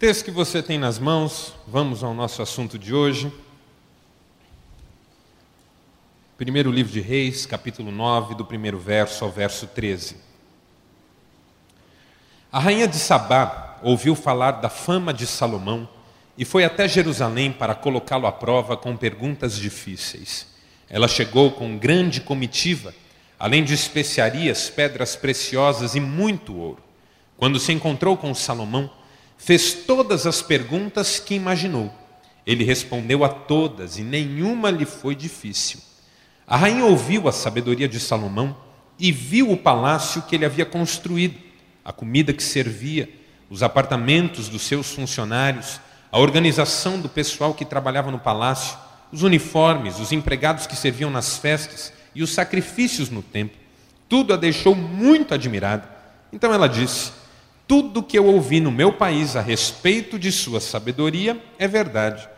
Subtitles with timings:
[0.00, 3.30] texto que você tem nas mãos, vamos ao nosso assunto de hoje.
[6.38, 10.16] Primeiro livro de Reis, capítulo 9, do primeiro verso ao verso 13.
[12.50, 15.86] A rainha de Sabá ouviu falar da fama de Salomão
[16.34, 20.46] e foi até Jerusalém para colocá-lo à prova com perguntas difíceis.
[20.88, 22.94] Ela chegou com grande comitiva,
[23.38, 26.82] além de especiarias, pedras preciosas e muito ouro.
[27.36, 28.90] Quando se encontrou com Salomão,
[29.40, 31.90] fez todas as perguntas que imaginou.
[32.46, 35.80] Ele respondeu a todas e nenhuma lhe foi difícil.
[36.46, 38.54] A rainha ouviu a sabedoria de Salomão
[38.98, 41.36] e viu o palácio que ele havia construído,
[41.82, 43.08] a comida que servia,
[43.48, 45.80] os apartamentos dos seus funcionários,
[46.12, 48.76] a organização do pessoal que trabalhava no palácio,
[49.10, 53.58] os uniformes, os empregados que serviam nas festas e os sacrifícios no templo.
[54.06, 55.88] Tudo a deixou muito admirada.
[56.30, 57.12] Então ela disse:
[57.70, 62.28] tudo que eu ouvi no meu país a respeito de sua sabedoria é verdade,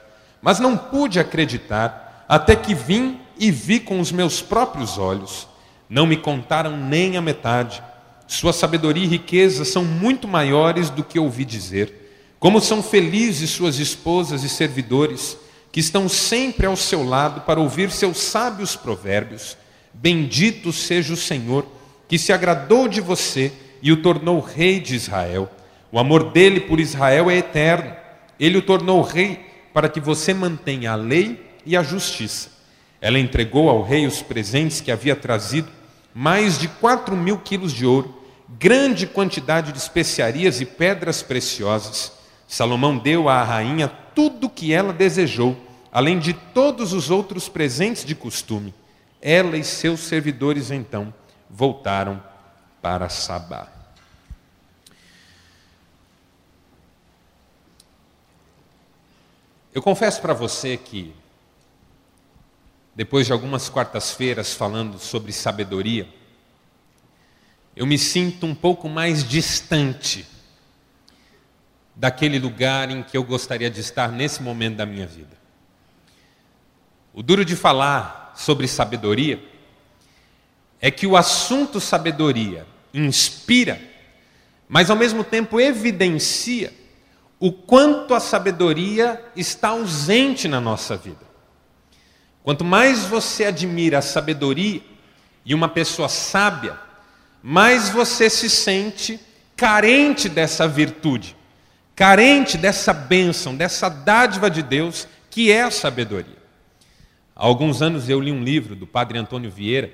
[0.42, 5.48] mas não pude acreditar até que vim e vi com os meus próprios olhos.
[5.88, 7.82] Não me contaram nem a metade.
[8.26, 12.34] Sua sabedoria e riqueza são muito maiores do que ouvi dizer.
[12.38, 15.38] Como são felizes suas esposas e servidores,
[15.72, 19.56] que estão sempre ao seu lado para ouvir seus sábios provérbios.
[19.94, 21.66] Bendito seja o Senhor,
[22.06, 23.50] que se agradou de você
[23.82, 25.50] e o tornou rei de Israel.
[25.90, 27.94] O amor dele por Israel é eterno.
[28.38, 32.50] Ele o tornou rei para que você mantenha a lei e a justiça.
[33.00, 35.68] Ela entregou ao rei os presentes que havia trazido,
[36.14, 38.14] mais de quatro mil quilos de ouro,
[38.58, 42.12] grande quantidade de especiarias e pedras preciosas.
[42.46, 45.56] Salomão deu à rainha tudo o que ela desejou,
[45.90, 48.72] além de todos os outros presentes de costume.
[49.20, 51.12] Ela e seus servidores então
[51.50, 52.22] voltaram
[52.82, 53.68] para Sabá.
[59.72, 61.14] Eu confesso para você que,
[62.94, 66.06] depois de algumas quartas-feiras falando sobre sabedoria,
[67.74, 70.26] eu me sinto um pouco mais distante
[71.94, 75.40] daquele lugar em que eu gostaria de estar nesse momento da minha vida.
[77.14, 79.42] O duro de falar sobre sabedoria
[80.80, 83.80] é que o assunto sabedoria inspira,
[84.68, 86.72] mas ao mesmo tempo evidencia
[87.38, 91.26] o quanto a sabedoria está ausente na nossa vida.
[92.42, 94.80] Quanto mais você admira a sabedoria
[95.44, 96.78] e uma pessoa sábia,
[97.42, 99.18] mais você se sente
[99.56, 101.36] carente dessa virtude,
[101.94, 106.42] carente dessa bênção, dessa dádiva de Deus que é a sabedoria.
[107.34, 109.92] Há alguns anos eu li um livro do padre Antônio Vieira,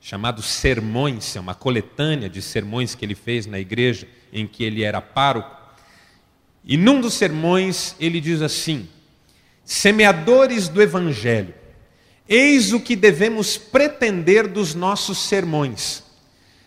[0.00, 4.82] chamado Sermões, é uma coletânea de sermões que ele fez na igreja em que ele
[4.82, 5.56] era pároco.
[6.64, 8.88] E num dos sermões ele diz assim:
[9.64, 11.54] Semeadores do Evangelho,
[12.28, 16.04] eis o que devemos pretender dos nossos sermões.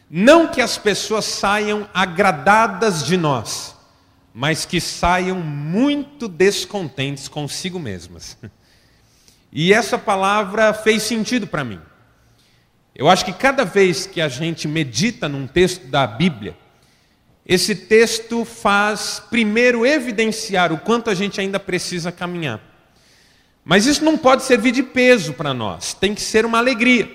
[0.09, 3.75] Não que as pessoas saiam agradadas de nós,
[4.33, 8.37] mas que saiam muito descontentes consigo mesmas.
[9.51, 11.81] E essa palavra fez sentido para mim.
[12.95, 16.55] Eu acho que cada vez que a gente medita num texto da Bíblia,
[17.45, 22.61] esse texto faz primeiro evidenciar o quanto a gente ainda precisa caminhar.
[23.63, 27.09] Mas isso não pode servir de peso para nós, tem que ser uma alegria.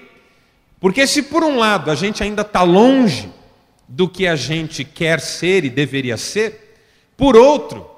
[0.80, 3.30] Porque se por um lado a gente ainda está longe
[3.88, 6.76] do que a gente quer ser e deveria ser,
[7.16, 7.88] por outro,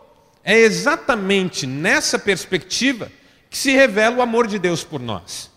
[0.45, 3.11] é exatamente nessa perspectiva
[3.49, 5.51] que se revela o amor de Deus por nós.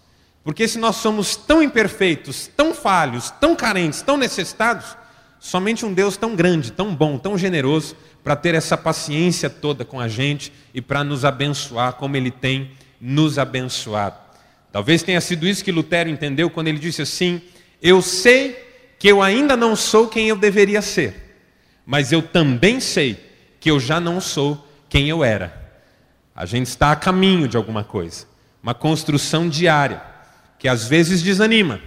[0.44, 4.97] Porque se nós somos tão imperfeitos, tão falhos, tão carentes, tão necessitados,
[5.39, 9.99] somente um Deus tão grande, tão bom, tão generoso, para ter essa paciência toda com
[9.99, 14.17] a gente e para nos abençoar como Ele tem nos abençoado.
[14.72, 17.41] Talvez tenha sido isso que Lutero entendeu quando ele disse assim:
[17.81, 18.67] Eu sei
[18.99, 21.38] que eu ainda não sou quem eu deveria ser,
[21.85, 23.17] mas eu também sei
[23.59, 25.72] que eu já não sou quem eu era.
[26.35, 28.28] A gente está a caminho de alguma coisa,
[28.61, 30.02] uma construção diária
[30.59, 31.82] que às vezes desanima,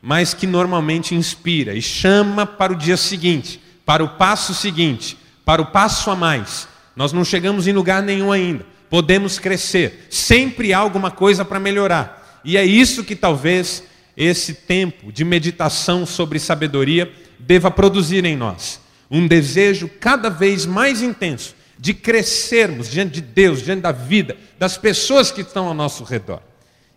[0.00, 5.60] mas que normalmente inspira e chama para o dia seguinte, para o passo seguinte, para
[5.60, 6.68] o passo a mais.
[6.94, 12.40] Nós não chegamos em lugar nenhum ainda, podemos crescer, sempre há alguma coisa para melhorar.
[12.44, 13.82] E é isso que talvez
[14.16, 18.80] esse tempo de meditação sobre sabedoria deva produzir em nós.
[19.10, 24.76] Um desejo cada vez mais intenso de crescermos diante de Deus, diante da vida, das
[24.76, 26.40] pessoas que estão ao nosso redor.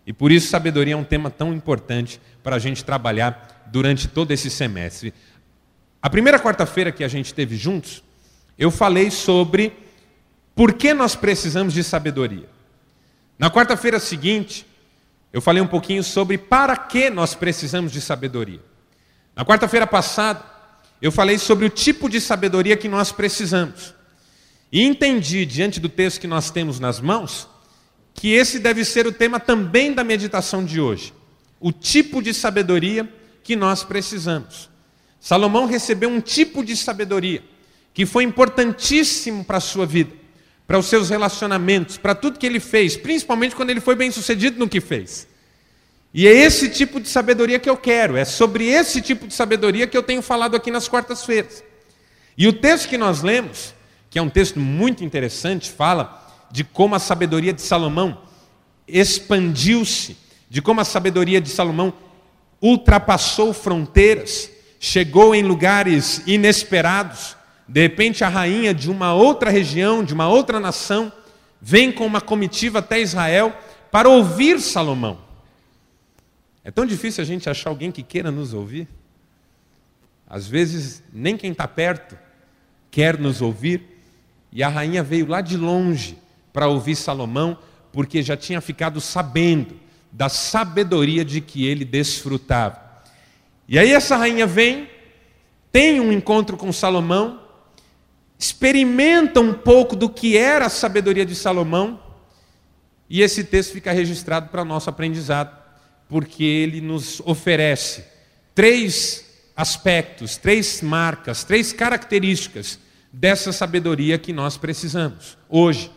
[0.06, 4.30] E por isso sabedoria é um tema tão importante para a gente trabalhar durante todo
[4.30, 5.12] esse semestre.
[6.00, 8.04] A primeira quarta-feira que a gente teve juntos,
[8.56, 9.72] eu falei sobre
[10.54, 12.48] Por que nós precisamos de sabedoria?
[13.38, 14.64] Na quarta-feira seguinte,
[15.32, 18.60] eu falei um pouquinho sobre para que nós precisamos de sabedoria.
[19.34, 20.42] Na quarta-feira passada,
[21.02, 23.94] eu falei sobre o tipo de sabedoria que nós precisamos.
[24.72, 27.46] E entendi, diante do texto que nós temos nas mãos,
[28.16, 31.12] que esse deve ser o tema também da meditação de hoje.
[31.60, 33.08] O tipo de sabedoria
[33.44, 34.68] que nós precisamos.
[35.20, 37.42] Salomão recebeu um tipo de sabedoria
[37.92, 40.12] que foi importantíssimo para a sua vida,
[40.66, 44.58] para os seus relacionamentos, para tudo que ele fez, principalmente quando ele foi bem sucedido
[44.58, 45.26] no que fez.
[46.12, 49.86] E é esse tipo de sabedoria que eu quero, é sobre esse tipo de sabedoria
[49.86, 51.62] que eu tenho falado aqui nas quartas-feiras.
[52.36, 53.74] E o texto que nós lemos,
[54.10, 58.22] que é um texto muito interessante, fala de como a sabedoria de Salomão
[58.86, 60.16] expandiu-se,
[60.48, 61.92] de como a sabedoria de Salomão
[62.60, 67.36] ultrapassou fronteiras, chegou em lugares inesperados.
[67.68, 71.12] De repente, a rainha de uma outra região, de uma outra nação,
[71.60, 73.54] vem com uma comitiva até Israel
[73.90, 75.18] para ouvir Salomão.
[76.62, 78.88] É tão difícil a gente achar alguém que queira nos ouvir.
[80.28, 82.16] Às vezes, nem quem está perto
[82.90, 84.00] quer nos ouvir.
[84.52, 86.16] E a rainha veio lá de longe
[86.56, 87.58] para ouvir Salomão,
[87.92, 89.78] porque já tinha ficado sabendo
[90.10, 92.80] da sabedoria de que ele desfrutava.
[93.68, 94.88] E aí essa rainha vem,
[95.70, 97.42] tem um encontro com Salomão,
[98.38, 102.00] experimenta um pouco do que era a sabedoria de Salomão,
[103.10, 105.54] e esse texto fica registrado para nosso aprendizado
[106.08, 108.02] porque ele nos oferece
[108.54, 112.78] três aspectos, três marcas, três características
[113.12, 115.94] dessa sabedoria que nós precisamos hoje.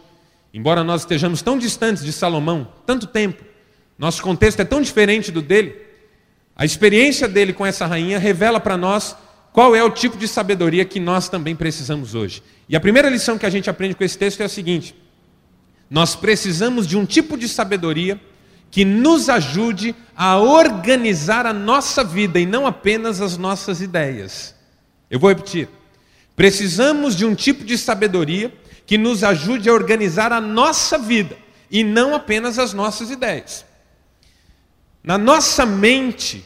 [0.53, 3.43] Embora nós estejamos tão distantes de Salomão, tanto tempo,
[3.97, 5.75] nosso contexto é tão diferente do dele,
[6.55, 9.15] a experiência dele com essa rainha revela para nós
[9.53, 12.43] qual é o tipo de sabedoria que nós também precisamos hoje.
[12.67, 14.95] E a primeira lição que a gente aprende com esse texto é a seguinte:
[15.89, 18.19] nós precisamos de um tipo de sabedoria
[18.71, 24.55] que nos ajude a organizar a nossa vida e não apenas as nossas ideias.
[25.09, 25.67] Eu vou repetir.
[26.35, 28.53] Precisamos de um tipo de sabedoria
[28.89, 31.37] que nos ajude a organizar a nossa vida
[31.69, 33.63] e não apenas as nossas ideias.
[35.03, 36.43] Na nossa mente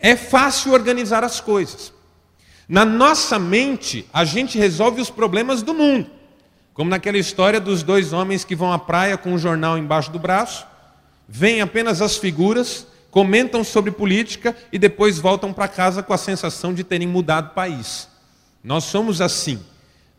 [0.00, 1.92] é fácil organizar as coisas.
[2.68, 6.10] Na nossa mente, a gente resolve os problemas do mundo.
[6.72, 10.18] Como naquela história dos dois homens que vão à praia com um jornal embaixo do
[10.18, 10.66] braço
[11.28, 16.74] veem apenas as figuras, comentam sobre política e depois voltam para casa com a sensação
[16.74, 18.08] de terem mudado o país.
[18.64, 19.64] Nós somos assim.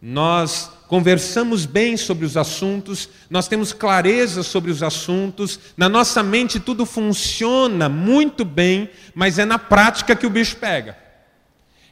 [0.01, 6.59] Nós conversamos bem sobre os assuntos, nós temos clareza sobre os assuntos, na nossa mente
[6.59, 10.97] tudo funciona muito bem, mas é na prática que o bicho pega.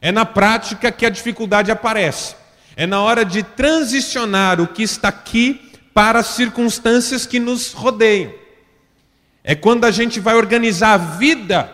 [0.00, 2.36] É na prática que a dificuldade aparece.
[2.76, 8.32] É na hora de transicionar o que está aqui para as circunstâncias que nos rodeiam.
[9.42, 11.70] É quando a gente vai organizar a vida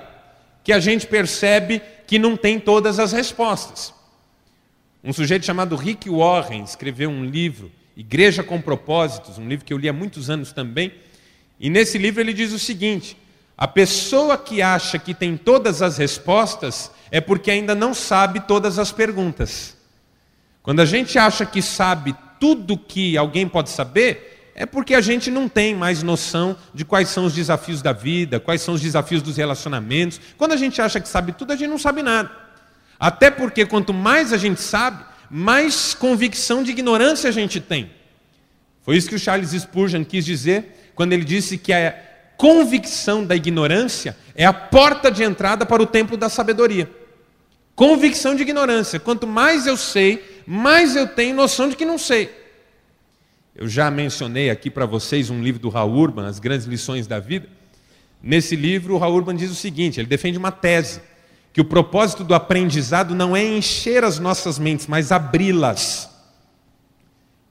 [0.62, 3.94] que a gente percebe que não tem todas as respostas.
[5.02, 9.78] Um sujeito chamado Rick Warren escreveu um livro, Igreja com Propósitos, um livro que eu
[9.78, 10.92] li há muitos anos também.
[11.58, 13.16] E nesse livro ele diz o seguinte:
[13.56, 18.78] a pessoa que acha que tem todas as respostas é porque ainda não sabe todas
[18.78, 19.76] as perguntas.
[20.62, 25.30] Quando a gente acha que sabe tudo que alguém pode saber, é porque a gente
[25.30, 29.22] não tem mais noção de quais são os desafios da vida, quais são os desafios
[29.22, 30.20] dos relacionamentos.
[30.36, 32.49] Quando a gente acha que sabe tudo, a gente não sabe nada.
[33.00, 37.90] Até porque quanto mais a gente sabe, mais convicção de ignorância a gente tem.
[38.82, 41.98] Foi isso que o Charles Spurgeon quis dizer quando ele disse que a
[42.36, 46.90] convicção da ignorância é a porta de entrada para o templo da sabedoria.
[47.74, 49.00] Convicção de ignorância.
[49.00, 52.30] Quanto mais eu sei, mais eu tenho noção de que não sei.
[53.54, 57.18] Eu já mencionei aqui para vocês um livro do Raul Urban, As Grandes Lições da
[57.18, 57.48] Vida.
[58.22, 61.00] Nesse livro, o Raul Urban diz o seguinte: ele defende uma tese,
[61.52, 66.08] que o propósito do aprendizado não é encher as nossas mentes, mas abri-las.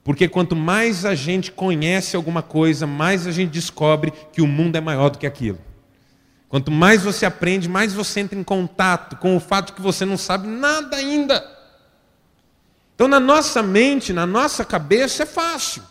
[0.02, 4.76] Porque quanto mais a gente conhece alguma coisa, mais a gente descobre que o mundo
[4.76, 5.58] é maior do que aquilo.
[6.48, 10.16] Quanto mais você aprende, mais você entra em contato com o fato que você não
[10.16, 11.44] sabe nada ainda.
[12.94, 15.82] Então, na nossa mente, na nossa cabeça, é fácil.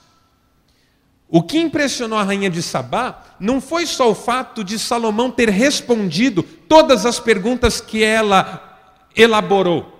[1.29, 5.47] O que impressionou a rainha de Sabá não foi só o fato de Salomão ter
[5.47, 8.79] respondido todas as perguntas que ela
[9.15, 9.99] elaborou.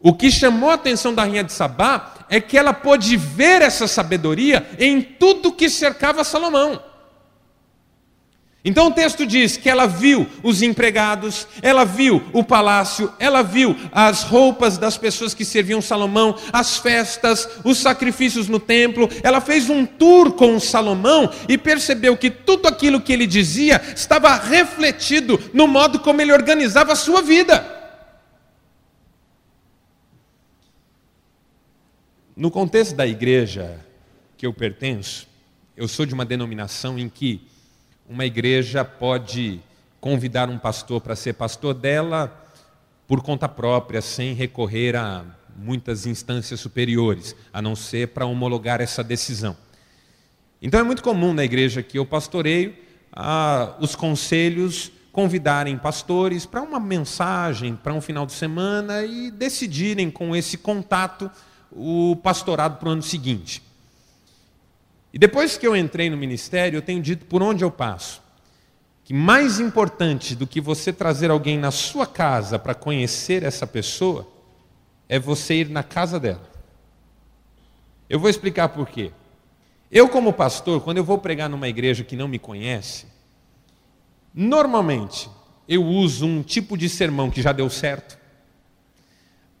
[0.00, 3.86] O que chamou a atenção da rainha de Sabá é que ela pôde ver essa
[3.86, 6.82] sabedoria em tudo que cercava Salomão.
[8.64, 13.74] Então o texto diz que ela viu os empregados, ela viu o palácio, ela viu
[13.90, 19.08] as roupas das pessoas que serviam Salomão, as festas, os sacrifícios no templo.
[19.24, 24.36] Ela fez um tour com Salomão e percebeu que tudo aquilo que ele dizia estava
[24.36, 27.80] refletido no modo como ele organizava a sua vida.
[32.36, 33.80] No contexto da igreja
[34.36, 35.26] que eu pertenço,
[35.76, 37.50] eu sou de uma denominação em que
[38.12, 39.58] uma igreja pode
[39.98, 42.30] convidar um pastor para ser pastor dela
[43.08, 45.24] por conta própria, sem recorrer a
[45.56, 49.56] muitas instâncias superiores, a não ser para homologar essa decisão.
[50.60, 52.74] Então é muito comum na igreja que eu pastoreio
[53.10, 60.10] a, os conselhos convidarem pastores para uma mensagem, para um final de semana e decidirem
[60.10, 61.30] com esse contato
[61.70, 63.62] o pastorado para o ano seguinte.
[65.12, 68.22] E depois que eu entrei no ministério, eu tenho dito por onde eu passo
[69.04, 74.26] que mais importante do que você trazer alguém na sua casa para conhecer essa pessoa
[75.08, 76.50] é você ir na casa dela.
[78.08, 79.10] Eu vou explicar por quê.
[79.90, 83.06] Eu, como pastor, quando eu vou pregar numa igreja que não me conhece,
[84.32, 85.28] normalmente
[85.68, 88.16] eu uso um tipo de sermão que já deu certo.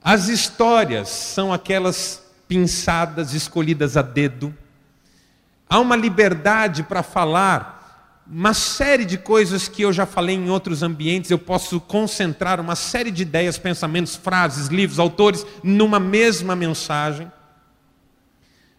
[0.02, 4.56] As histórias são aquelas pinçadas, escolhidas a dedo
[5.72, 10.82] Há uma liberdade para falar uma série de coisas que eu já falei em outros
[10.82, 17.32] ambientes, eu posso concentrar uma série de ideias, pensamentos, frases, livros, autores numa mesma mensagem.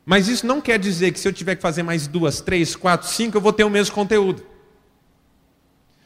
[0.05, 3.07] Mas isso não quer dizer que se eu tiver que fazer mais duas, três, quatro,
[3.07, 4.45] cinco, eu vou ter o mesmo conteúdo.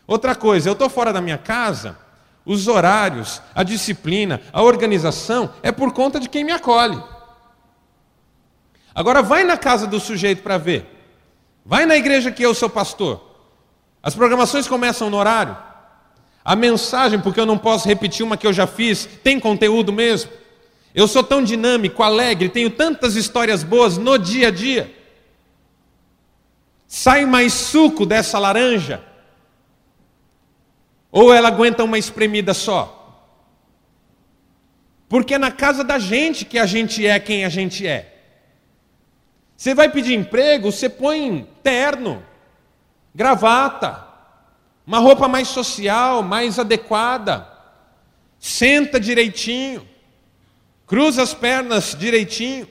[0.08, 1.98] Outra coisa, eu estou fora da minha casa,
[2.46, 7.17] os horários, a disciplina, a organização é por conta de quem me acolhe.
[8.98, 10.84] Agora vai na casa do sujeito para ver.
[11.64, 13.22] Vai na igreja que eu sou pastor.
[14.02, 15.56] As programações começam no horário.
[16.44, 20.32] A mensagem, porque eu não posso repetir uma que eu já fiz, tem conteúdo mesmo.
[20.96, 24.92] Eu sou tão dinâmico, alegre, tenho tantas histórias boas no dia a dia.
[26.88, 29.04] Sai mais suco dessa laranja?
[31.12, 33.30] Ou ela aguenta uma espremida só?
[35.08, 38.16] Porque é na casa da gente que a gente é quem a gente é.
[39.58, 42.24] Você vai pedir emprego, você põe terno,
[43.14, 44.06] gravata,
[44.86, 47.52] uma roupa mais social, mais adequada,
[48.38, 49.86] senta direitinho,
[50.86, 52.68] cruza as pernas direitinho,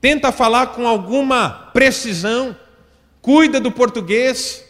[0.00, 2.56] tenta falar com alguma precisão,
[3.20, 4.64] cuida do português,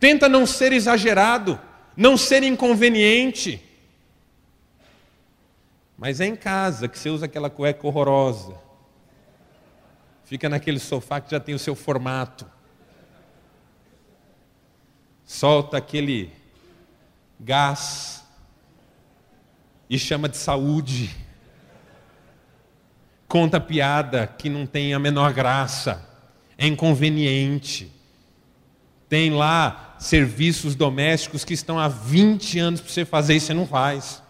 [0.00, 1.58] tenta não ser exagerado,
[1.96, 3.62] não ser inconveniente.
[5.96, 8.67] Mas é em casa que você usa aquela cueca horrorosa
[10.28, 12.44] fica naquele sofá que já tem o seu formato.
[15.24, 16.30] Solta aquele
[17.40, 18.22] gás
[19.88, 21.16] e chama de saúde.
[23.26, 26.06] Conta piada que não tem a menor graça,
[26.58, 27.90] é inconveniente.
[29.08, 33.66] Tem lá serviços domésticos que estão há 20 anos para você fazer e você não
[33.66, 34.22] faz.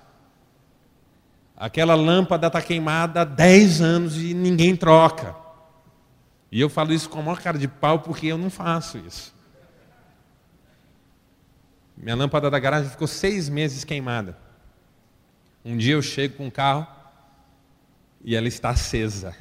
[1.56, 5.47] Aquela lâmpada está queimada há 10 anos e ninguém troca.
[6.50, 9.34] E eu falo isso com a maior cara de pau porque eu não faço isso.
[11.96, 14.36] Minha lâmpada da garagem ficou seis meses queimada.
[15.64, 16.86] Um dia eu chego com o carro
[18.24, 19.34] e ela está acesa.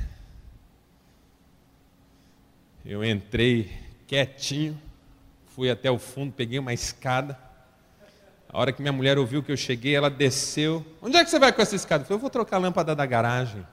[2.83, 3.71] Eu entrei
[4.07, 4.81] quietinho,
[5.47, 7.37] fui até o fundo, peguei uma escada.
[8.49, 10.85] A hora que minha mulher ouviu que eu cheguei, ela desceu.
[11.01, 12.03] Onde é que você vai com essa escada?
[12.03, 13.65] Eu falei, eu vou trocar a lâmpada da garagem.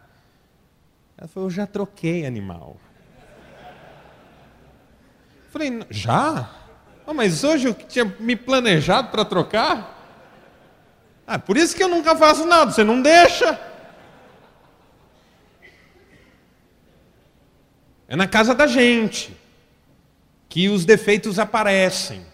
[1.16, 2.76] Ela falou, eu já troquei, animal.
[5.54, 6.50] Falei, já?
[7.06, 10.04] Oh, mas hoje eu tinha me planejado para trocar?
[11.24, 13.56] Ah, por isso que eu nunca faço nada, você não deixa.
[18.08, 19.32] É na casa da gente
[20.48, 22.26] que os defeitos aparecem.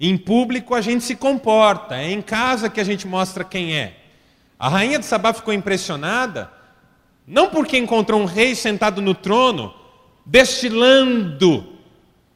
[0.00, 4.00] Em público a gente se comporta, é em casa que a gente mostra quem é.
[4.58, 6.50] A rainha de Sabá ficou impressionada,
[7.24, 9.72] não porque encontrou um rei sentado no trono,
[10.26, 11.73] destilando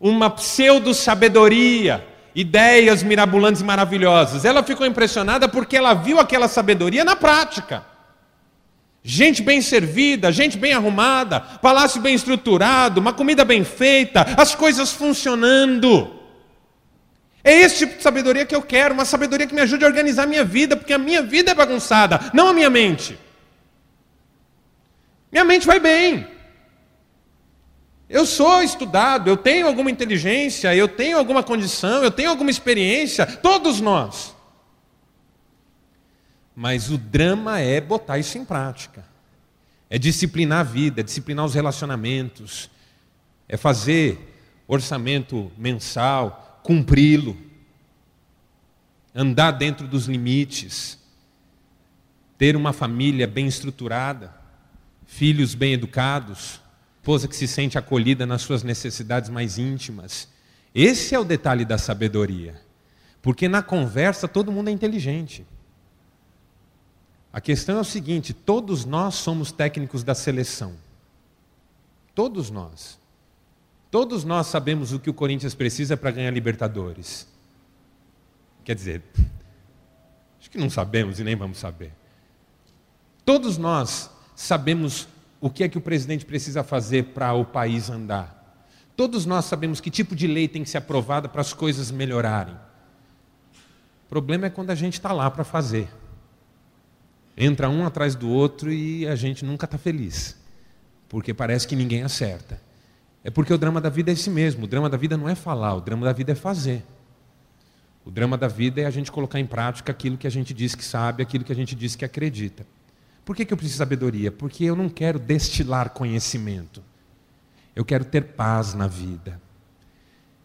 [0.01, 4.45] uma pseudo-sabedoria, ideias mirabolantes e maravilhosas.
[4.45, 7.85] Ela ficou impressionada porque ela viu aquela sabedoria na prática.
[9.03, 14.93] Gente bem servida, gente bem arrumada, palácio bem estruturado, uma comida bem feita, as coisas
[14.93, 16.15] funcionando.
[17.43, 20.25] É esse tipo de sabedoria que eu quero, uma sabedoria que me ajude a organizar
[20.25, 23.19] a minha vida, porque a minha vida é bagunçada, não a minha mente.
[25.33, 26.27] Minha mente vai bem.
[28.09, 33.27] Eu sou estudado, eu tenho alguma inteligência, eu tenho alguma condição, eu tenho alguma experiência,
[33.27, 34.35] todos nós.
[36.57, 39.05] Mas o drama é botar isso em prática.
[39.91, 42.71] É disciplinar a vida, é disciplinar os relacionamentos,
[43.47, 47.37] é fazer orçamento mensal, cumpri-lo,
[49.15, 50.99] andar dentro dos limites,
[52.39, 54.35] ter uma família bem estruturada,
[55.07, 56.61] filhos bem educados
[56.99, 60.29] esposa que se sente acolhida nas suas necessidades mais íntimas.
[60.75, 62.61] Esse é o detalhe da sabedoria.
[63.23, 65.47] Porque na conversa todo mundo é inteligente.
[67.33, 70.75] A questão é o seguinte: todos nós somos técnicos da seleção.
[72.15, 72.99] Todos nós.
[73.91, 77.27] Todos nós sabemos o que o Corinthians precisa para ganhar Libertadores.
[78.65, 79.03] Quer dizer,
[80.39, 81.93] acho que não sabemos e nem vamos saber.
[83.25, 85.09] Todos nós sabemos
[85.41, 88.39] o que é que o presidente precisa fazer para o país andar.
[88.97, 92.55] Todos nós sabemos que tipo de lei tem que ser aprovada para as coisas melhorarem.
[94.07, 95.89] O problema é quando a gente está lá para fazer.
[97.37, 100.37] Entra um atrás do outro e a gente nunca está feliz,
[101.09, 102.61] porque parece que ninguém acerta.
[103.23, 104.65] É porque o drama da vida é esse mesmo.
[104.65, 106.83] O drama da vida não é falar, o drama da vida é fazer.
[108.05, 110.75] O drama da vida é a gente colocar em prática aquilo que a gente diz
[110.75, 112.67] que sabe, aquilo que a gente diz que acredita.
[113.29, 114.33] Por que, que eu preciso de sabedoria?
[114.33, 116.83] Porque eu não quero destilar conhecimento.
[117.77, 119.39] Eu quero ter paz na vida.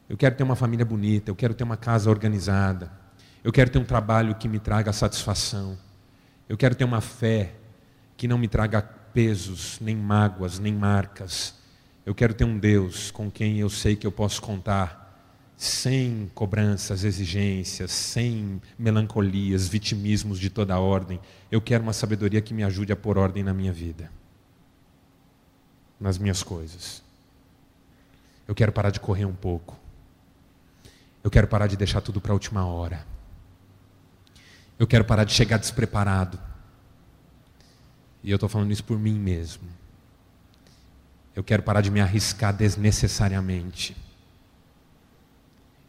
[0.09, 2.91] Eu quero ter uma família bonita, eu quero ter uma casa organizada.
[3.41, 5.77] Eu quero ter um trabalho que me traga satisfação.
[6.49, 7.53] Eu quero ter uma fé
[8.17, 11.55] que não me traga pesos, nem mágoas, nem marcas.
[12.05, 15.02] Eu quero ter um Deus com quem eu sei que eu posso contar
[15.63, 21.21] sem cobranças, exigências, sem melancolias, vitimismos de toda ordem.
[21.49, 24.11] Eu quero uma sabedoria que me ajude a pôr ordem na minha vida,
[25.97, 27.01] nas minhas coisas.
[28.45, 29.79] Eu quero parar de correr um pouco.
[31.23, 33.05] Eu quero parar de deixar tudo para a última hora.
[34.77, 36.37] Eu quero parar de chegar despreparado.
[38.21, 39.69] E eu estou falando isso por mim mesmo.
[41.33, 43.95] Eu quero parar de me arriscar desnecessariamente.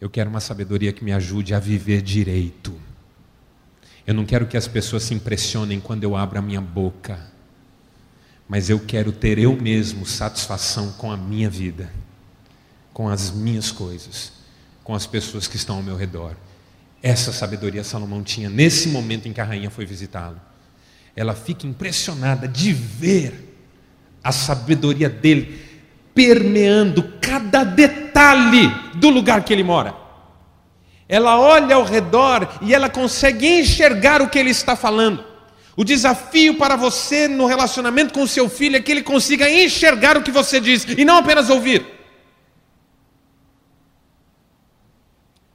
[0.04, 2.78] Eu quero uma sabedoria que me ajude a viver direito.
[4.06, 7.18] Eu não quero que as pessoas se impressionem quando eu abro a minha boca,
[8.46, 11.90] mas eu quero ter eu mesmo satisfação com a minha vida,
[12.92, 14.30] com as minhas coisas,
[14.82, 16.36] com as pessoas que estão ao meu redor.
[17.02, 20.38] Essa sabedoria Salomão tinha nesse momento em que a rainha foi visitá-lo.
[21.16, 23.56] Ela fica impressionada de ver
[24.22, 25.58] a sabedoria dele
[26.14, 28.03] permeando cada detalhe
[28.94, 29.94] do lugar que ele mora.
[31.08, 35.24] Ela olha ao redor e ela consegue enxergar o que ele está falando.
[35.76, 40.22] O desafio para você no relacionamento com seu filho é que ele consiga enxergar o
[40.22, 41.84] que você diz e não apenas ouvir.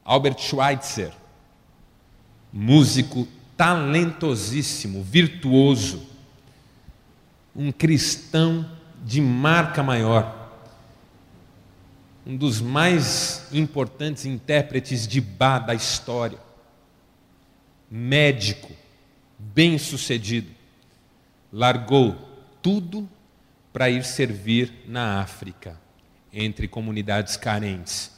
[0.03, 1.11] Albert Schweitzer,
[2.51, 6.07] músico talentosíssimo, virtuoso,
[7.55, 8.65] um cristão
[9.03, 10.38] de marca maior
[12.25, 16.37] um dos mais importantes intérpretes de Bá da história,
[17.89, 18.71] médico,
[19.37, 20.49] bem-sucedido,
[21.51, 22.15] largou
[22.61, 23.09] tudo
[23.71, 25.79] para ir servir na África,
[26.31, 28.11] entre comunidades carentes.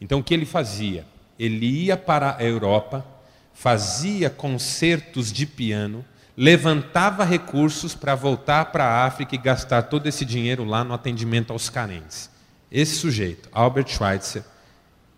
[0.00, 1.04] Então o que ele fazia?
[1.38, 3.04] Ele ia para a Europa,
[3.52, 6.04] fazia concertos de piano,
[6.36, 11.52] levantava recursos para voltar para a África e gastar todo esse dinheiro lá no atendimento
[11.52, 12.29] aos carentes.
[12.70, 14.44] Esse sujeito, Albert Schweitzer,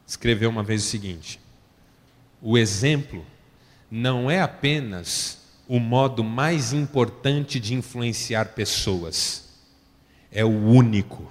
[0.07, 1.38] escreveu uma vez o seguinte:
[2.41, 3.25] o exemplo
[3.91, 5.38] não é apenas
[5.69, 9.51] o modo mais importante de influenciar pessoas,
[10.31, 11.31] é o único.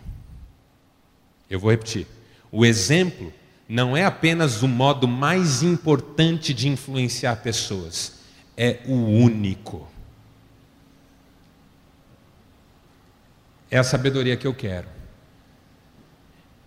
[1.49, 2.07] Eu vou repetir.
[2.51, 3.33] O exemplo
[3.67, 8.19] não é apenas o modo mais importante de influenciar pessoas,
[8.55, 9.87] é o único.
[13.71, 15.00] É a sabedoria que eu quero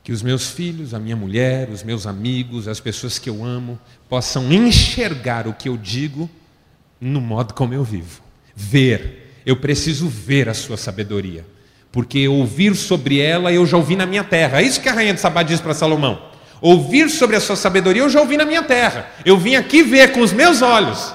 [0.05, 3.79] que os meus filhos, a minha mulher, os meus amigos, as pessoas que eu amo,
[4.07, 6.29] possam enxergar o que eu digo
[7.01, 8.21] no modo como eu vivo.
[8.55, 9.41] Ver.
[9.47, 11.47] Eu preciso ver a sua sabedoria.
[11.91, 14.61] Porque ouvir sobre ela eu já ouvi na minha terra.
[14.61, 16.21] É isso que a rainha de Sabá diz para Salomão.
[16.61, 19.09] Ouvir sobre a sua sabedoria eu já ouvi na minha terra.
[19.25, 21.15] Eu vim aqui ver com os meus olhos.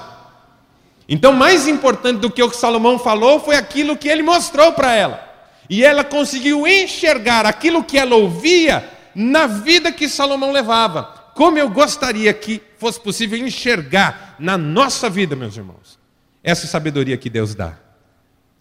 [1.08, 4.94] Então, mais importante do que o que Salomão falou foi aquilo que ele mostrou para
[4.94, 5.29] ela.
[5.70, 11.04] E ela conseguiu enxergar aquilo que ela ouvia na vida que Salomão levava.
[11.34, 15.98] Como eu gostaria que fosse possível enxergar na nossa vida, meus irmãos,
[16.42, 17.78] essa sabedoria que Deus dá.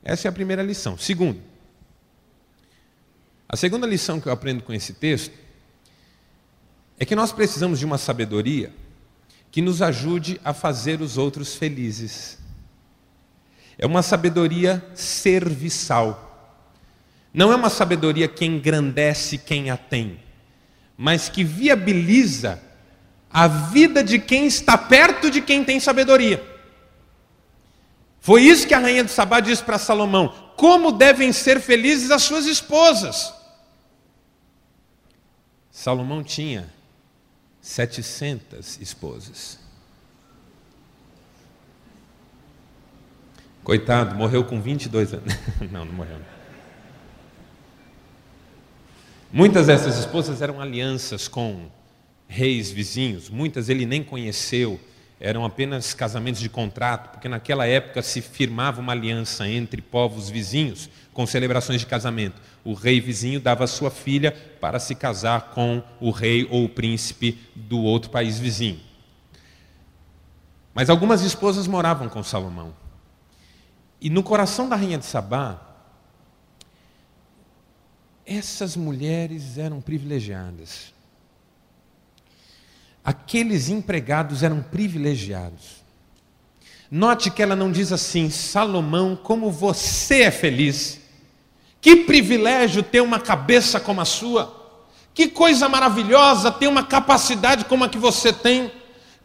[0.04, 0.98] Essa é a primeira lição.
[0.98, 1.42] Segundo,
[3.52, 5.34] A segunda lição que eu aprendo com esse texto
[7.00, 8.72] é que nós precisamos de uma sabedoria
[9.50, 12.38] que nos ajude a fazer os outros felizes.
[13.76, 16.29] É uma sabedoria serviçal.
[17.34, 20.20] Não é uma sabedoria que engrandece quem a tem,
[20.98, 22.62] mas que viabiliza
[23.30, 26.44] a vida de quem está perto de quem tem sabedoria.
[28.20, 32.24] Foi isso que a rainha de Sabá disse para Salomão: como devem ser felizes as
[32.24, 33.34] suas esposas.
[35.72, 36.68] Salomão tinha
[37.62, 39.58] 700 esposas.
[43.64, 45.34] Coitado, morreu com 22 anos.
[45.72, 46.20] não, não morreu.
[49.32, 51.68] Muitas dessas esposas eram alianças com
[52.28, 54.80] reis vizinhos, muitas ele nem conheceu,
[55.20, 60.90] eram apenas casamentos de contrato, porque naquela época se firmava uma aliança entre povos vizinhos
[61.14, 62.42] com celebrações de casamento.
[62.64, 67.38] O rei vizinho dava sua filha para se casar com o rei ou o príncipe
[67.56, 68.80] do outro país vizinho.
[70.74, 72.74] Mas algumas esposas moravam com Salomão.
[74.02, 75.69] E no coração da rainha de Sabá,
[78.30, 80.94] essas mulheres eram privilegiadas.
[83.04, 85.80] Aqueles empregados eram privilegiados.
[86.92, 91.00] Note que ela não diz assim, Salomão, como você é feliz.
[91.82, 94.56] Que privilégio ter uma cabeça como a sua.
[95.14, 98.72] Que coisa maravilhosa ter uma capacidade como a que você tem.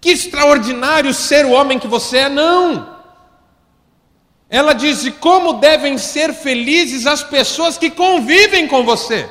[0.01, 2.29] Que extraordinário ser o homem que você é.
[2.29, 2.94] Não.
[4.55, 9.29] Ela diz: como devem ser felizes as pessoas que convivem com você.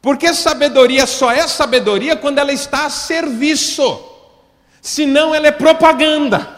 [0.00, 4.00] Porque sabedoria só é sabedoria quando ela está a serviço,
[4.80, 6.48] senão ela é propaganda.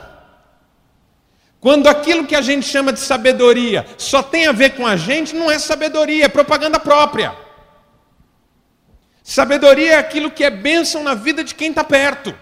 [1.61, 5.35] Quando aquilo que a gente chama de sabedoria só tem a ver com a gente,
[5.35, 7.35] não é sabedoria, é propaganda própria.
[9.25, 12.37] Sabedoria é aquilo que é bênção na vida de quem está perto.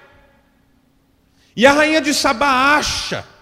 [1.54, 3.32] E a rainha de Sabá acha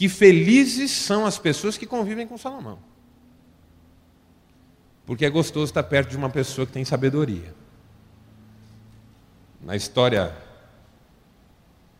[0.00, 2.78] que felizes são as pessoas que convivem com Salomão.
[5.04, 7.54] Porque é gostoso estar perto de uma pessoa que tem sabedoria.
[9.60, 10.34] Na história,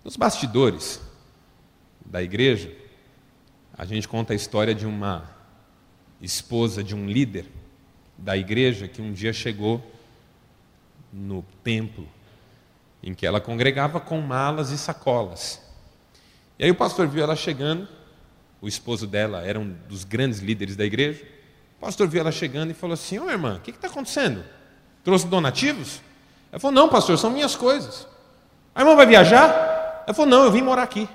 [0.02, 0.98] nos bastidores
[2.06, 2.74] da igreja,
[3.76, 5.30] a gente conta a história de uma
[6.22, 7.44] esposa de um líder
[8.16, 9.78] da igreja que um dia chegou
[11.12, 12.08] no templo
[13.02, 15.69] em que ela congregava com malas e sacolas.
[16.60, 17.88] E aí o pastor viu ela chegando,
[18.60, 21.24] o esposo dela era um dos grandes líderes da igreja.
[21.78, 24.44] O pastor viu ela chegando e falou assim: Ô irmã, o que está acontecendo?
[25.02, 26.02] Trouxe donativos?
[26.52, 28.06] Ela falou: Não, pastor, são minhas coisas.
[28.74, 30.04] A irmã vai viajar?
[30.06, 31.08] Ela falou: Não, eu vim morar aqui.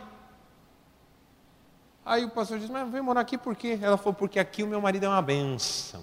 [2.03, 3.77] Aí o pastor disse: Mas vem morar aqui por quê?
[3.79, 6.01] Ela falou: Porque aqui o meu marido é uma benção.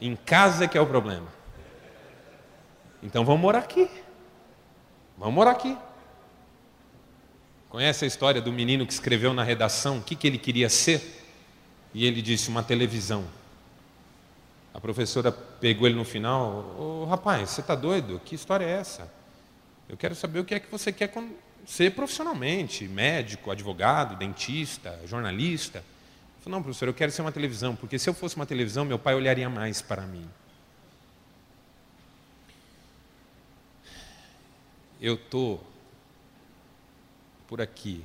[0.00, 1.26] Em casa é que é o problema.
[3.02, 3.90] Então vamos morar aqui.
[5.18, 5.76] Vamos morar aqui.
[7.70, 11.24] Conhece a história do menino que escreveu na redação o que, que ele queria ser?
[11.94, 13.24] E ele disse: Uma televisão.
[14.74, 18.20] A professora pegou ele no final: Ô rapaz, você está doido?
[18.24, 19.10] Que história é essa?
[19.88, 21.12] Eu quero saber o que é que você quer
[21.64, 25.78] ser profissionalmente: médico, advogado, dentista, jornalista.
[25.78, 28.84] Eu falei, não, professor, eu quero ser uma televisão, porque se eu fosse uma televisão,
[28.84, 30.28] meu pai olharia mais para mim.
[35.00, 35.69] Eu estou
[37.50, 38.04] por aqui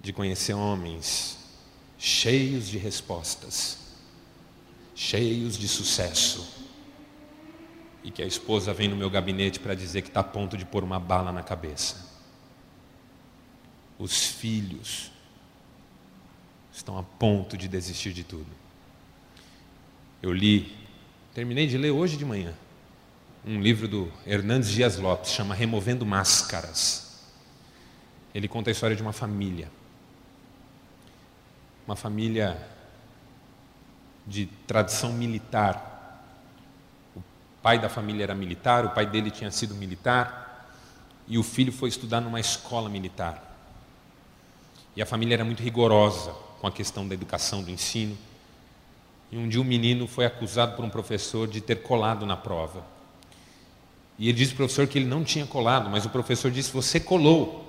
[0.00, 1.38] de conhecer homens
[1.96, 3.78] cheios de respostas,
[4.96, 6.60] cheios de sucesso.
[8.02, 10.64] E que a esposa vem no meu gabinete para dizer que está a ponto de
[10.64, 12.10] pôr uma bala na cabeça.
[13.96, 15.12] Os filhos
[16.72, 18.50] estão a ponto de desistir de tudo.
[20.20, 20.76] Eu li,
[21.32, 22.52] terminei de ler hoje de manhã,
[23.46, 27.11] um livro do Hernandes Dias Lopes, chama Removendo Máscaras.
[28.34, 29.70] Ele conta a história de uma família
[31.86, 32.56] uma família
[34.26, 36.24] de tradição militar.
[37.14, 37.22] O
[37.62, 40.68] pai da família era militar, o pai dele tinha sido militar,
[41.26, 43.50] e o filho foi estudar numa escola militar.
[44.94, 48.16] E a família era muito rigorosa com a questão da educação, do ensino.
[49.30, 52.84] E um dia um menino foi acusado por um professor de ter colado na prova.
[54.18, 57.00] E ele disse ao professor que ele não tinha colado, mas o professor disse: Você
[57.00, 57.61] colou.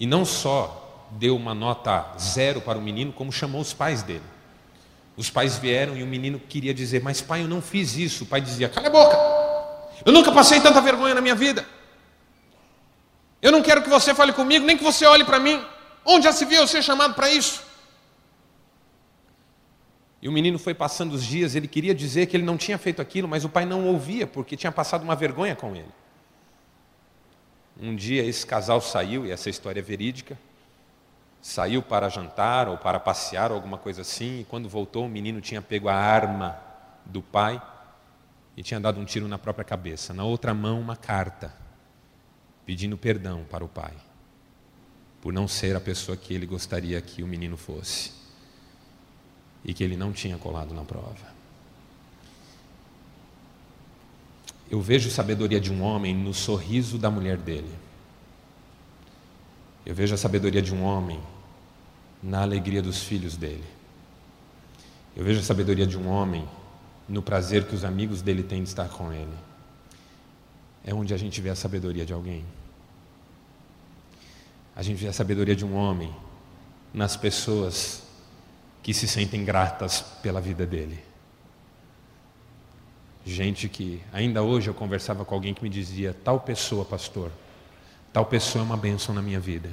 [0.00, 4.24] E não só deu uma nota zero para o menino, como chamou os pais dele.
[5.14, 8.24] Os pais vieram e o menino queria dizer: Mas pai, eu não fiz isso.
[8.24, 9.16] O pai dizia: Cala a boca,
[10.06, 11.66] eu nunca passei tanta vergonha na minha vida.
[13.42, 15.62] Eu não quero que você fale comigo, nem que você olhe para mim.
[16.04, 17.62] Onde já se viu eu ser chamado para isso?
[20.22, 23.00] E o menino foi passando os dias, ele queria dizer que ele não tinha feito
[23.00, 25.88] aquilo, mas o pai não ouvia, porque tinha passado uma vergonha com ele.
[27.80, 30.38] Um dia esse casal saiu, e essa história é verídica,
[31.40, 35.40] saiu para jantar ou para passear ou alguma coisa assim, e quando voltou o menino
[35.40, 36.60] tinha pego a arma
[37.06, 37.60] do pai
[38.56, 40.12] e tinha dado um tiro na própria cabeça.
[40.12, 41.54] Na outra mão, uma carta
[42.66, 43.94] pedindo perdão para o pai
[45.20, 48.12] por não ser a pessoa que ele gostaria que o menino fosse
[49.64, 51.39] e que ele não tinha colado na prova.
[54.70, 57.74] Eu vejo sabedoria de um homem no sorriso da mulher dele.
[59.84, 61.20] Eu vejo a sabedoria de um homem
[62.22, 63.64] na alegria dos filhos dele.
[65.16, 66.48] Eu vejo a sabedoria de um homem
[67.08, 69.34] no prazer que os amigos dele têm de estar com ele.
[70.84, 72.44] É onde a gente vê a sabedoria de alguém.
[74.76, 76.14] A gente vê a sabedoria de um homem
[76.94, 78.04] nas pessoas
[78.82, 81.09] que se sentem gratas pela vida dele.
[83.24, 87.30] Gente que, ainda hoje eu conversava com alguém que me dizia: tal pessoa, pastor,
[88.12, 89.70] tal pessoa é uma bênção na minha vida.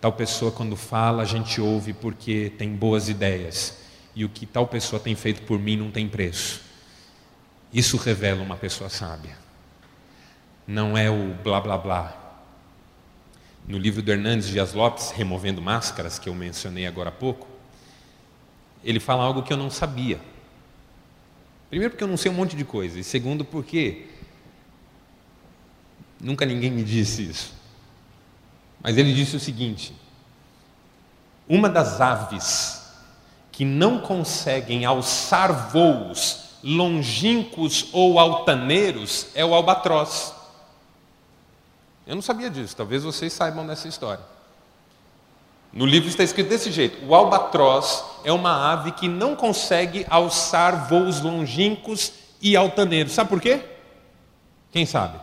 [0.00, 3.78] Tal pessoa, quando fala, a gente ouve porque tem boas ideias.
[4.14, 6.62] E o que tal pessoa tem feito por mim não tem preço.
[7.72, 9.36] Isso revela uma pessoa sábia.
[10.66, 12.26] Não é o blá blá blá.
[13.66, 17.48] No livro do Hernandes Dias Lopes, Removendo Máscaras, que eu mencionei agora há pouco,
[18.84, 20.20] ele fala algo que eu não sabia.
[21.68, 24.06] Primeiro, porque eu não sei um monte de coisa, e segundo, porque
[26.20, 27.52] nunca ninguém me disse isso.
[28.80, 29.94] Mas ele disse o seguinte:
[31.48, 32.84] uma das aves
[33.50, 40.34] que não conseguem alçar voos longínquos ou altaneiros é o albatroz.
[42.06, 44.35] Eu não sabia disso, talvez vocês saibam dessa história.
[45.72, 50.88] No livro está escrito desse jeito: o albatroz é uma ave que não consegue alçar
[50.88, 53.12] voos longínquos e altaneiros.
[53.12, 53.62] Sabe por quê?
[54.70, 55.18] Quem sabe?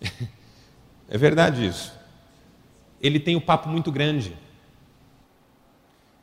[1.08, 1.92] é verdade isso.
[3.00, 4.36] Ele tem o um papo muito grande.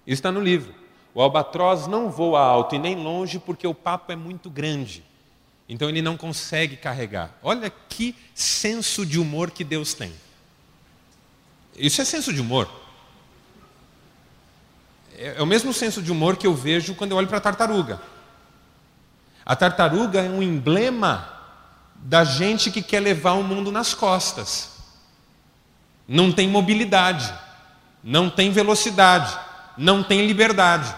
[0.08, 0.74] Isso está no livro.
[1.14, 5.04] O albatroz não voa alto e nem longe porque o papo é muito grande.
[5.68, 7.38] Então ele não consegue carregar.
[7.44, 10.12] Olha que senso de humor que Deus tem.
[11.80, 12.70] Isso é senso de humor.
[15.18, 17.42] É, é o mesmo senso de humor que eu vejo quando eu olho para a
[17.42, 18.02] tartaruga.
[19.46, 21.28] A tartaruga é um emblema
[21.96, 24.78] da gente que quer levar o mundo nas costas.
[26.08, 27.34] Não tem mobilidade,
[28.04, 29.38] não tem velocidade,
[29.78, 30.94] não tem liberdade.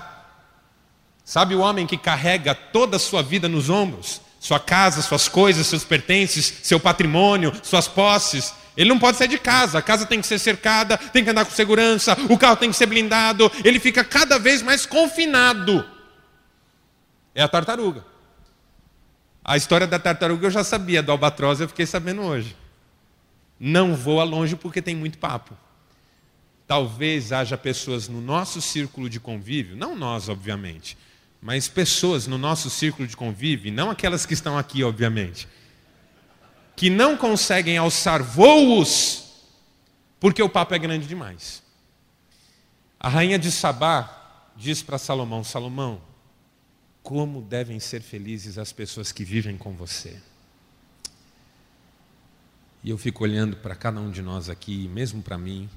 [1.23, 4.21] Sabe o homem que carrega toda a sua vida nos ombros?
[4.41, 8.55] sua casa, suas coisas, seus pertences, seu patrimônio, suas posses.
[8.75, 11.45] Ele não pode sair de casa, a casa tem que ser cercada, tem que andar
[11.45, 15.85] com segurança, o carro tem que ser blindado, ele fica cada vez mais confinado.
[17.35, 18.05] É a tartaruga.
[19.43, 22.55] A história da tartaruga eu já sabia, do albatroz eu fiquei sabendo hoje.
[23.59, 25.55] Não voa longe porque tem muito papo.
[26.65, 30.97] Talvez haja pessoas no nosso círculo de convívio, não nós, obviamente,
[31.41, 35.47] mas pessoas no nosso círculo de convívio, não aquelas que estão aqui, obviamente,
[36.81, 39.25] que não conseguem alçar voos
[40.19, 41.61] porque o papo é grande demais.
[42.99, 46.01] A rainha de Sabá diz para Salomão: Salomão,
[47.03, 50.19] como devem ser felizes as pessoas que vivem com você.
[52.83, 55.69] E eu fico olhando para cada um de nós aqui, mesmo para mim,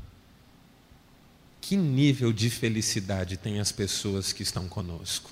[1.61, 5.31] que nível de felicidade tem as pessoas que estão conosco.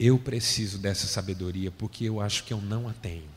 [0.00, 3.33] Eu preciso dessa sabedoria porque eu acho que eu não a tenho.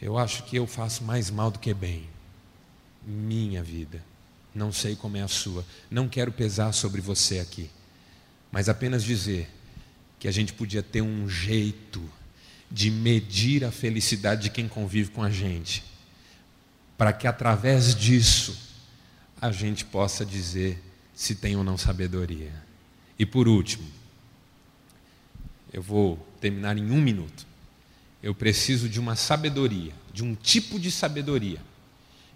[0.00, 2.08] Eu acho que eu faço mais mal do que bem.
[3.04, 4.02] Minha vida.
[4.54, 5.64] Não sei como é a sua.
[5.90, 7.70] Não quero pesar sobre você aqui.
[8.50, 9.48] Mas apenas dizer
[10.18, 12.02] que a gente podia ter um jeito
[12.70, 15.84] de medir a felicidade de quem convive com a gente.
[16.96, 18.56] Para que através disso
[19.40, 20.82] a gente possa dizer
[21.14, 22.52] se tem ou não sabedoria.
[23.18, 23.88] E por último,
[25.72, 27.47] eu vou terminar em um minuto.
[28.22, 31.58] Eu preciso de uma sabedoria, de um tipo de sabedoria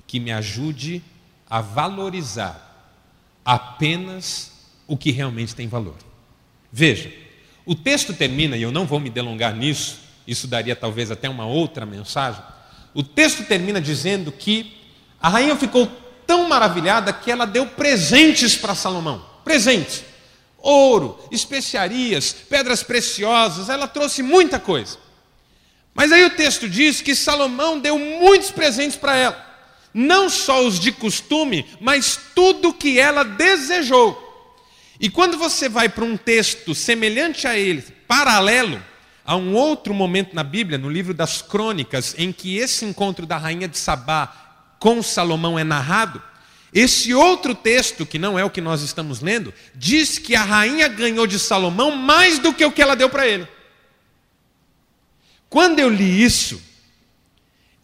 [0.07, 1.03] que me ajude
[1.49, 2.95] a valorizar
[3.45, 4.53] apenas
[4.87, 5.97] o que realmente tem valor.
[6.71, 7.12] Veja,
[7.66, 11.47] o texto termina, e eu não vou me delongar nisso, isso daria talvez até uma
[11.47, 12.42] outra mensagem.
[12.95, 14.77] O texto termina dizendo que
[15.21, 15.87] a rainha ficou
[16.27, 19.25] tão maravilhada que ela deu presentes para Salomão.
[19.45, 20.05] Presentes
[20.62, 24.97] ouro, especiarias, pedras preciosas, ela trouxe muita coisa.
[25.94, 29.52] Mas aí o texto diz que Salomão deu muitos presentes para ela.
[29.94, 34.18] não só os de costume, mas tudo que ela desejou.
[34.98, 38.83] E quando você vai para um texto semelhante a ele, paralelo,
[39.24, 43.37] há um outro momento na Bíblia, no livro das Crônicas, em que esse encontro da
[43.37, 44.33] rainha de Sabá
[44.78, 46.22] com Salomão é narrado.
[46.72, 50.88] Esse outro texto, que não é o que nós estamos lendo, diz que a rainha
[50.88, 53.46] ganhou de Salomão mais do que o que ela deu para ele.
[55.53, 56.62] Quando eu li isso,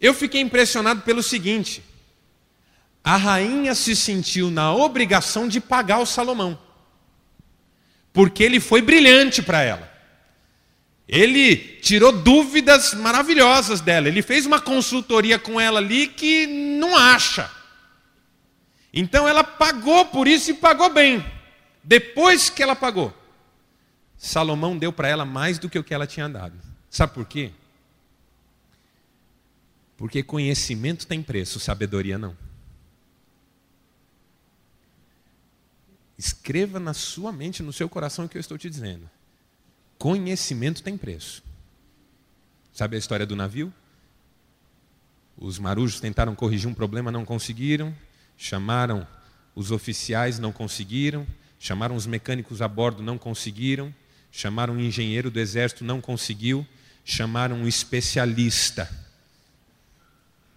[0.01, 1.83] eu fiquei impressionado pelo seguinte:
[3.03, 6.59] a rainha se sentiu na obrigação de pagar o Salomão,
[8.11, 9.87] porque ele foi brilhante para ela.
[11.07, 17.51] Ele tirou dúvidas maravilhosas dela, ele fez uma consultoria com ela ali que não acha.
[18.91, 21.23] Então ela pagou por isso e pagou bem.
[21.83, 23.13] Depois que ela pagou,
[24.17, 26.68] Salomão deu para ela mais do que o que ela tinha dado.
[26.89, 27.51] Sabe por quê?
[29.97, 32.35] Porque conhecimento tem preço, sabedoria não.
[36.17, 39.09] Escreva na sua mente, no seu coração o que eu estou te dizendo.
[39.97, 41.43] Conhecimento tem preço.
[42.73, 43.73] Sabe a história do navio?
[45.37, 47.95] Os marujos tentaram corrigir um problema, não conseguiram.
[48.37, 49.07] Chamaram
[49.55, 51.25] os oficiais, não conseguiram.
[51.59, 53.93] Chamaram os mecânicos a bordo, não conseguiram.
[54.31, 56.65] Chamaram o engenheiro do exército, não conseguiu.
[57.11, 58.87] Chamaram um especialista.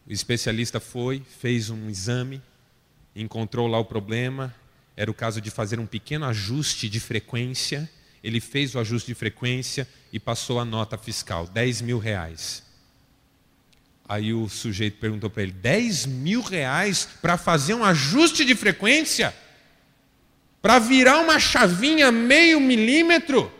[0.06, 2.42] O especialista foi, fez um exame,
[3.16, 4.54] encontrou lá o problema.
[4.94, 7.90] Era o caso de fazer um pequeno ajuste de frequência.
[8.22, 12.62] Ele fez o ajuste de frequência e passou a nota fiscal, 10 mil reais.
[14.06, 19.34] Aí o sujeito perguntou para ele: 10 mil reais para fazer um ajuste de frequência?
[20.60, 23.50] Para virar uma chavinha meio milímetro?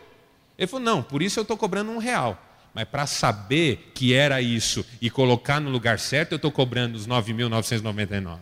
[0.55, 2.52] Ele falou: não, por isso eu estou cobrando um real.
[2.73, 7.07] Mas para saber que era isso e colocar no lugar certo, eu estou cobrando os
[7.07, 8.39] 9.999.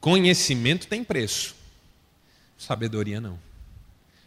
[0.00, 1.54] Conhecimento tem preço,
[2.56, 3.38] sabedoria não.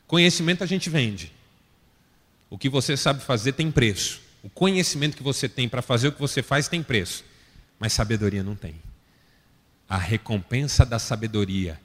[0.05, 1.31] Conhecimento a gente vende.
[2.49, 4.21] O que você sabe fazer tem preço.
[4.43, 7.23] O conhecimento que você tem para fazer o que você faz tem preço,
[7.79, 8.75] mas sabedoria não tem.
[9.87, 11.79] A recompensa da sabedoria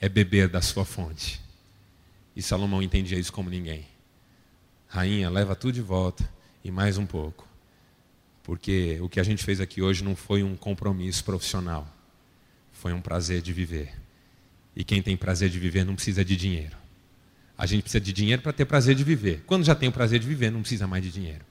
[0.00, 1.40] é beber da sua fonte.
[2.34, 3.86] E Salomão entendia isso como ninguém.
[4.88, 6.28] Rainha, leva tudo de volta
[6.64, 7.46] e mais um pouco.
[8.42, 11.86] Porque o que a gente fez aqui hoje não foi um compromisso profissional,
[12.72, 13.92] foi um prazer de viver.
[14.74, 16.76] E quem tem prazer de viver não precisa de dinheiro.
[17.56, 19.42] A gente precisa de dinheiro para ter prazer de viver.
[19.46, 21.44] Quando já tem o prazer de viver, não precisa mais de dinheiro.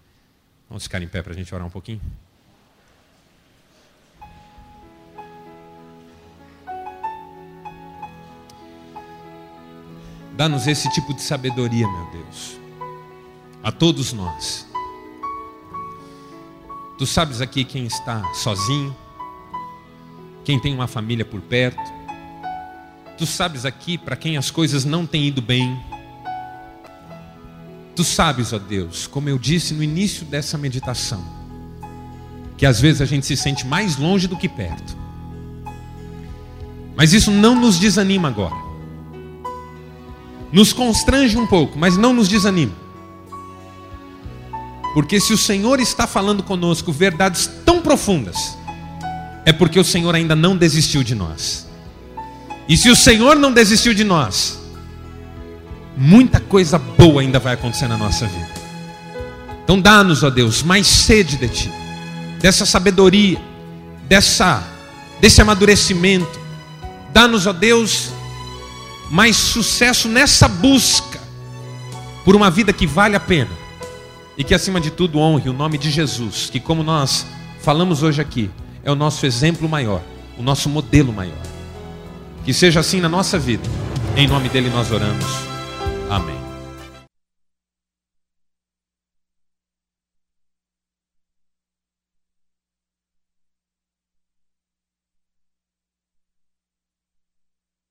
[0.68, 2.02] Vamos ficar em pé para a gente orar um pouquinho?
[10.40, 12.58] Dá-nos esse tipo de sabedoria, meu Deus,
[13.62, 14.66] a todos nós.
[16.98, 18.96] Tu sabes aqui quem está sozinho,
[20.46, 21.84] quem tem uma família por perto.
[23.18, 25.78] Tu sabes aqui para quem as coisas não têm ido bem.
[27.94, 31.22] Tu sabes, ó Deus, como eu disse no início dessa meditação,
[32.58, 34.96] que às vezes a gente se sente mais longe do que perto.
[36.96, 38.69] Mas isso não nos desanima agora.
[40.52, 42.74] Nos constrange um pouco, mas não nos desanima.
[44.94, 48.58] Porque se o Senhor está falando conosco verdades tão profundas,
[49.46, 51.68] é porque o Senhor ainda não desistiu de nós.
[52.68, 54.60] E se o Senhor não desistiu de nós,
[55.96, 58.50] muita coisa boa ainda vai acontecer na nossa vida.
[59.64, 61.72] Então dá-nos, ó Deus, mais sede de Ti,
[62.40, 63.40] dessa sabedoria,
[64.08, 64.64] dessa,
[65.22, 66.40] desse amadurecimento.
[67.14, 68.10] Dá-nos, ó Deus,
[69.10, 71.20] mais sucesso nessa busca
[72.24, 73.52] por uma vida que vale a pena
[74.38, 77.26] e que, acima de tudo, honre o nome de Jesus, que, como nós
[77.62, 78.50] falamos hoje aqui,
[78.84, 80.02] é o nosso exemplo maior,
[80.38, 81.42] o nosso modelo maior.
[82.46, 83.70] Que seja assim na nossa vida.
[84.16, 85.26] Em nome dele nós oramos.
[86.10, 86.39] Amém.